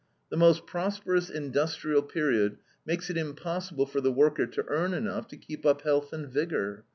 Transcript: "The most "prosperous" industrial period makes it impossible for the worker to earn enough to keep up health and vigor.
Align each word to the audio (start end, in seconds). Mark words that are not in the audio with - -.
"The 0.31 0.35
most 0.35 0.65
"prosperous" 0.65 1.29
industrial 1.29 2.01
period 2.01 2.57
makes 2.87 3.11
it 3.11 3.17
impossible 3.17 3.85
for 3.85 4.01
the 4.01 4.11
worker 4.11 4.47
to 4.47 4.65
earn 4.67 4.95
enough 4.95 5.27
to 5.27 5.37
keep 5.37 5.63
up 5.63 5.83
health 5.83 6.11
and 6.11 6.27
vigor. 6.27 6.85